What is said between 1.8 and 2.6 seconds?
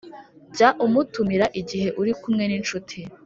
uri kumwe